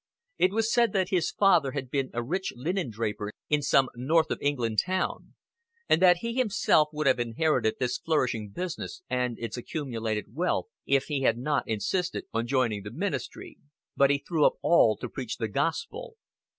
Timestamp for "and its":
9.11-9.57